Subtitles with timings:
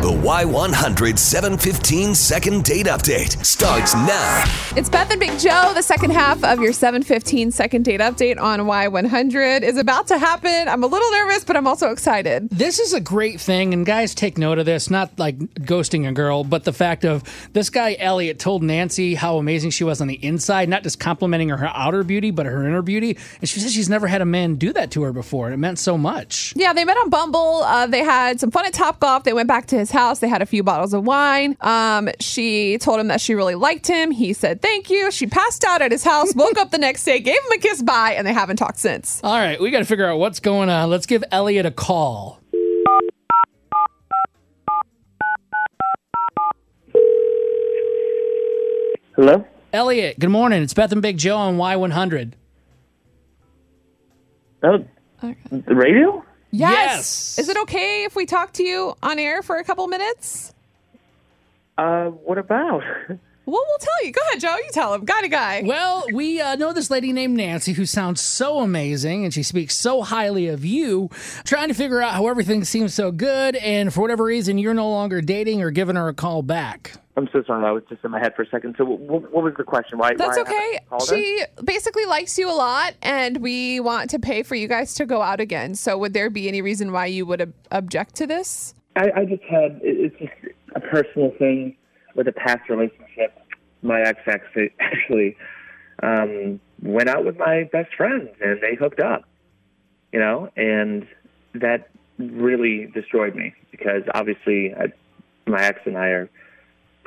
[0.00, 4.44] The Y100 715 second date update starts now.
[4.76, 5.72] It's Beth and Big Joe.
[5.74, 10.68] The second half of your 715 second date update on Y100 is about to happen.
[10.68, 12.48] I'm a little nervous, but I'm also excited.
[12.48, 14.88] This is a great thing, and guys, take note of this.
[14.88, 19.38] Not like ghosting a girl, but the fact of this guy Elliot told Nancy how
[19.38, 22.64] amazing she was on the inside, not just complimenting her, her outer beauty, but her
[22.64, 23.18] inner beauty.
[23.40, 25.58] And she said she's never had a man do that to her before, and it
[25.58, 26.52] meant so much.
[26.54, 27.64] Yeah, they met on Bumble.
[27.64, 29.24] Uh, they had some fun at Top Golf.
[29.24, 30.18] They went back to his house.
[30.20, 31.56] They had a few bottles of wine.
[31.60, 34.10] Um, she told him that she really liked him.
[34.10, 35.10] He said thank you.
[35.10, 37.82] She passed out at his house, woke up the next day, gave him a kiss
[37.82, 39.20] bye, and they haven't talked since.
[39.24, 40.90] All right, we got to figure out what's going on.
[40.90, 42.40] Let's give Elliot a call.
[49.16, 49.44] Hello?
[49.72, 50.62] Elliot, good morning.
[50.62, 52.32] It's Beth and Big Joe on Y100.
[54.62, 54.84] Oh,
[55.20, 56.24] the radio?
[56.50, 57.36] Yes.
[57.36, 57.38] Yes.
[57.38, 60.54] Is it okay if we talk to you on air for a couple minutes?
[61.76, 62.82] Uh, what about?
[63.48, 64.12] Well, we'll tell you.
[64.12, 64.56] Go ahead, Joe.
[64.56, 65.06] You tell him.
[65.06, 65.62] Got a guy.
[65.64, 69.74] Well, we uh, know this lady named Nancy who sounds so amazing and she speaks
[69.74, 71.08] so highly of you,
[71.44, 74.90] trying to figure out how everything seems so good, and for whatever reason, you're no
[74.90, 76.92] longer dating or giving her a call back.
[77.16, 77.64] I'm so sorry.
[77.64, 78.74] I was just in my head for a second.
[78.76, 79.96] So, what, what was the question?
[79.96, 80.14] Why?
[80.14, 80.80] That's why okay.
[80.90, 81.16] haven't her?
[81.16, 85.06] She basically likes you a lot, and we want to pay for you guys to
[85.06, 85.74] go out again.
[85.74, 88.74] So, would there be any reason why you would ob- object to this?
[88.94, 89.80] I, I just had.
[89.82, 90.32] It's just
[90.76, 91.76] a personal thing
[92.14, 93.07] with a past relationship.
[93.82, 94.20] My ex
[94.80, 95.36] actually
[96.02, 99.24] um, went out with my best friend and they hooked up.
[100.12, 101.06] You know, and
[101.54, 104.86] that really destroyed me because obviously I,
[105.46, 106.30] my ex and I are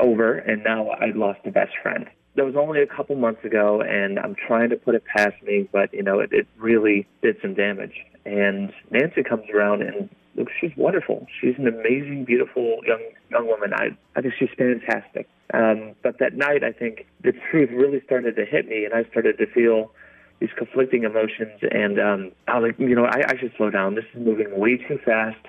[0.00, 2.06] over, and now I lost a best friend.
[2.36, 5.68] That was only a couple months ago, and I'm trying to put it past me,
[5.72, 8.04] but you know, it, it really did some damage.
[8.24, 11.26] And Nancy comes around, and look, she's wonderful.
[11.40, 13.72] She's an amazing, beautiful young young woman.
[13.74, 15.28] I I think she's fantastic.
[15.52, 19.08] Um, but that night, I think the truth really started to hit me, and I
[19.10, 19.92] started to feel
[20.40, 21.60] these conflicting emotions.
[21.70, 23.94] And um, I was like, you know, I, I should slow down.
[23.94, 25.44] This is moving way too fast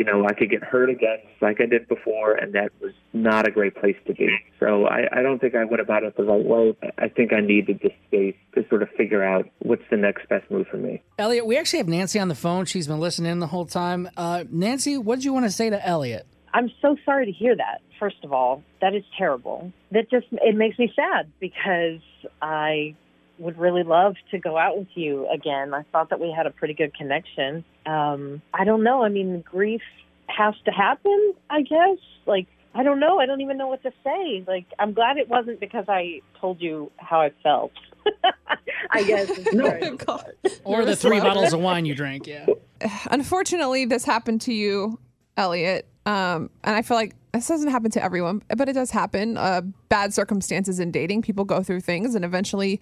[0.00, 3.46] you know, I could get hurt again like I did before, and that was not
[3.46, 4.30] a great place to be.
[4.58, 6.74] So I, I don't think I went about it the right way.
[6.96, 10.50] I think I needed this space to sort of figure out what's the next best
[10.50, 11.02] move for me.
[11.18, 12.64] Elliot, we actually have Nancy on the phone.
[12.64, 14.08] She's been listening the whole time.
[14.16, 16.26] Uh, Nancy, what did you want to say to Elliot?
[16.52, 17.80] I'm so sorry to hear that.
[17.98, 19.72] First of all, that is terrible.
[19.92, 22.00] That just it makes me sad because
[22.42, 22.94] I
[23.38, 25.72] would really love to go out with you again.
[25.72, 27.64] I thought that we had a pretty good connection.
[27.86, 29.02] Um, I don't know.
[29.02, 29.82] I mean, grief
[30.26, 31.34] has to happen.
[31.48, 31.98] I guess.
[32.26, 33.18] Like I don't know.
[33.18, 34.44] I don't even know what to say.
[34.46, 37.72] Like I'm glad it wasn't because I told you how I felt.
[38.90, 39.30] I guess.
[39.52, 40.32] Oh, God.
[40.64, 42.46] Or the three bottles of wine you drank, yeah.
[43.10, 44.98] Unfortunately, this happened to you,
[45.36, 45.89] Elliot.
[46.06, 49.36] Um, and I feel like this doesn't happen to everyone, but it does happen.
[49.36, 52.80] Uh, bad circumstances in dating, people go through things, and eventually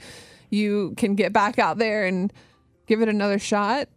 [0.50, 2.32] you can get back out there and
[2.86, 3.88] give it another shot.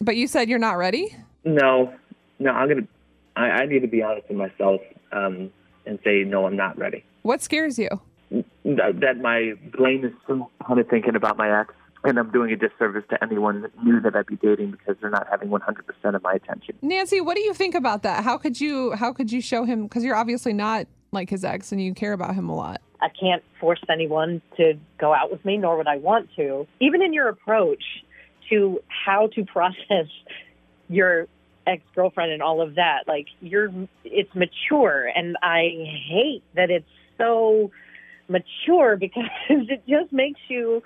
[0.00, 1.14] But you said you're not ready.
[1.44, 1.92] No,
[2.38, 2.88] no, I'm gonna.
[3.36, 4.80] I, I need to be honest with myself
[5.12, 5.50] um,
[5.86, 7.04] and say no, I'm not ready.
[7.22, 7.88] What scares you?
[8.30, 12.52] That, that my brain is still kind of thinking about my ex, and I'm doing
[12.52, 16.14] a disservice to anyone that knew that I'd be dating because they're not having 100%
[16.14, 16.76] of my attention.
[16.82, 18.24] Nancy, what do you think about that?
[18.24, 21.72] How could you how could you show him because you're obviously not like his ex
[21.72, 22.80] and you care about him a lot.
[23.00, 26.66] I can't force anyone to go out with me, nor would I want to.
[26.80, 27.82] Even in your approach
[28.50, 30.06] to how to process
[30.88, 31.26] your
[31.66, 33.72] ex girlfriend and all of that, like you're,
[34.04, 35.70] it's mature, and I
[36.08, 37.70] hate that it's so
[38.28, 40.82] mature because it just makes you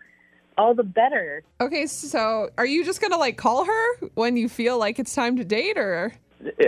[0.56, 1.42] all the better.
[1.60, 5.36] Okay, so are you just gonna like call her when you feel like it's time
[5.36, 6.12] to date or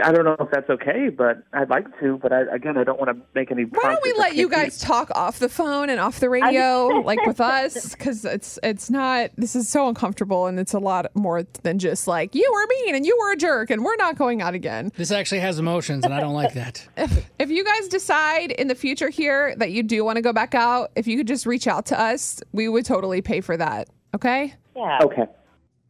[0.03, 2.19] I don't know if that's okay, but I'd like to.
[2.19, 3.65] But I, again, I don't want to make any.
[3.65, 7.25] why don't we let you guys talk off the phone and off the radio like
[7.27, 11.43] with us because it's it's not this is so uncomfortable and it's a lot more
[11.63, 14.43] than just like you were mean and you were a jerk and we're not going
[14.43, 16.87] out again This actually has emotions, and I don't like that.
[16.97, 20.33] if, if you guys decide in the future here that you do want to go
[20.33, 23.57] back out if you could just reach out to us we would totally pay for
[23.57, 24.99] that okay Yeah.
[25.03, 25.27] Okay.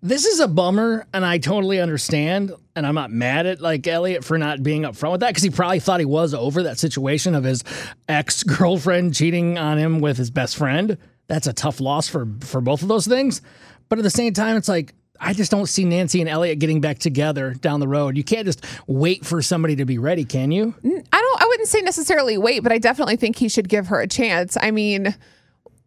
[0.03, 2.53] This is a bummer, and I totally understand.
[2.75, 5.51] And I'm not mad at like Elliot for not being upfront with that because he
[5.51, 7.65] probably thought he was over that situation of his
[8.09, 10.99] ex girlfriend cheating on him with his best friend.
[11.29, 13.41] That's a tough loss for for both of those things.
[13.89, 16.81] But at the same time, it's like I just don't see Nancy and Elliot getting
[16.81, 18.17] back together down the road.
[18.17, 20.75] You can't just wait for somebody to be ready, can you?
[20.85, 24.01] I don't I wouldn't say necessarily wait, but I definitely think he should give her
[24.01, 24.57] a chance.
[24.61, 25.15] I mean,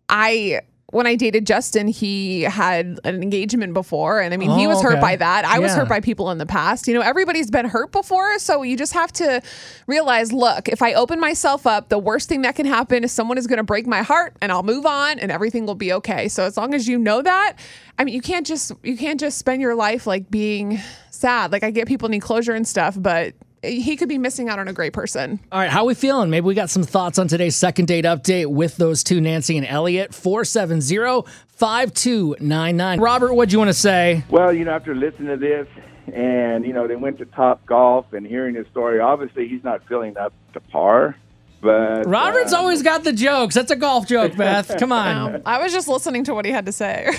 [0.09, 0.61] I
[0.91, 4.19] when I dated Justin, he had an engagement before.
[4.19, 5.01] And I mean, he Oh, was hurt oh, okay.
[5.01, 5.45] by that.
[5.45, 6.87] I was hurt by people in the past.
[6.87, 8.39] You know, everybody's been hurt before.
[8.39, 9.41] So you just have to
[9.87, 13.37] realize look, if I open myself up, the worst thing that can happen is someone
[13.37, 16.27] is going to break my heart and I'll move on and everything will be okay.
[16.27, 17.57] So as long as you know that,
[17.97, 20.79] I mean, you can't just, you can't just spend your life like being
[21.11, 21.51] sad.
[21.51, 23.33] Like I get people need closure and stuff, but
[23.63, 25.39] he could be missing out on a great person.
[25.51, 26.29] All right, how we feeling?
[26.29, 29.67] Maybe we got some thoughts on today's second date update with those two, Nancy and
[29.67, 30.11] Elliot.
[30.11, 33.01] 470-5299.
[33.01, 34.23] Robert, what'd you want to say?
[34.29, 35.67] Well, you know, after listening to this,
[36.13, 38.99] and you know, they went to Top Golf and hearing his story.
[38.99, 41.15] Obviously, he's not feeling up to par.
[41.61, 43.53] But Robert's uh, always got the jokes.
[43.53, 44.77] That's a golf joke, Beth.
[44.79, 45.41] Come on.
[45.45, 47.11] I was just listening to what he had to say.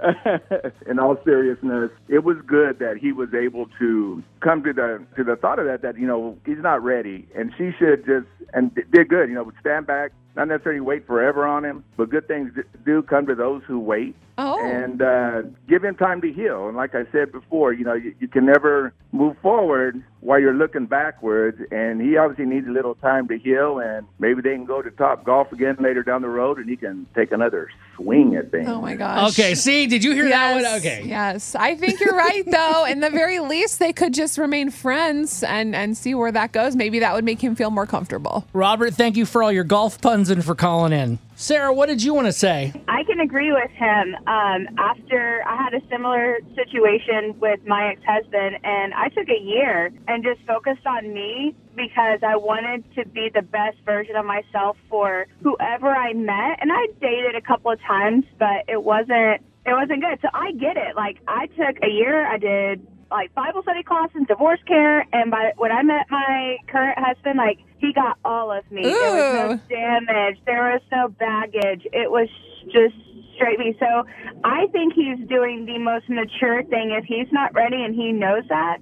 [0.86, 5.24] in all seriousness, it was good that he was able to come to the to
[5.24, 5.82] the thought of that.
[5.82, 9.28] That you know, he's not ready, and she should just and d- did good.
[9.28, 13.02] You know, stand back, not necessarily wait forever on him, but good things d- do
[13.02, 14.14] come to those who wait.
[14.38, 14.58] Oh.
[14.64, 16.66] and uh, give him time to heal.
[16.66, 20.54] And like I said before, you know, you, you can never move forward while you're
[20.54, 21.60] looking backwards.
[21.70, 24.90] And he obviously needs a little time to heal, and maybe they can go to
[24.90, 28.66] Top Golf again later down the road, and he can take another swing at things.
[28.68, 29.32] Oh my gosh.
[29.32, 30.66] Okay, see, did you hear that one?
[30.80, 31.02] Okay.
[31.04, 31.54] Yes.
[31.54, 32.86] I think you're right though.
[32.86, 36.76] In the very least, they could just remain friends and and see where that goes.
[36.76, 38.46] Maybe that would make him feel more comfortable.
[38.52, 41.18] Robert, thank you for all your golf puns and for calling in.
[41.34, 42.72] Sarah, what did you want to say?
[42.86, 44.14] I can agree with him.
[44.28, 49.40] Um, after I had a similar situation with my ex husband, and I took a
[49.40, 54.24] year and just focused on me because I wanted to be the best version of
[54.24, 56.58] myself for whoever I met.
[56.60, 60.18] And I dated a couple of times, but it wasn't it wasn't good.
[60.22, 60.96] So I get it.
[60.96, 62.26] Like I took a year.
[62.26, 66.56] I did like Bible study classes, and divorce care, and by when I met my
[66.68, 68.82] current husband, like he got all of me.
[68.82, 70.38] There was no damage.
[70.46, 71.86] There was no baggage.
[71.92, 72.28] It was
[72.66, 72.94] just
[73.34, 73.76] straight me.
[73.78, 74.06] So
[74.44, 76.92] I think he's doing the most mature thing.
[76.92, 78.78] If he's not ready and he knows that,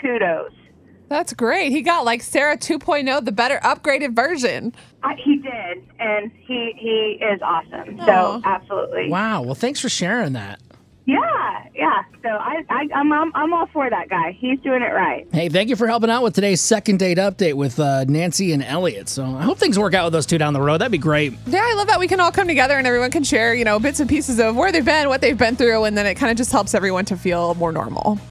[0.00, 0.52] kudos.
[1.08, 1.72] That's great.
[1.72, 4.74] He got like Sarah 2.0, the better upgraded version.
[5.02, 8.00] I, he did, and he he is awesome.
[8.00, 8.06] Aw.
[8.06, 9.42] So absolutely, Wow.
[9.42, 10.60] Well, thanks for sharing that.
[11.04, 12.02] Yeah, yeah.
[12.22, 14.32] So I, I I'm, I'm I'm all for that guy.
[14.38, 15.26] He's doing it right.
[15.32, 18.62] Hey, thank you for helping out with today's second date update with uh, Nancy and
[18.62, 19.08] Elliot.
[19.08, 20.80] So I hope things work out with those two down the road.
[20.80, 21.34] That'd be great.
[21.46, 23.78] Yeah, I love that we can all come together and everyone can share, you know,
[23.80, 26.30] bits and pieces of where they've been, what they've been through, and then it kind
[26.30, 28.18] of just helps everyone to feel more normal.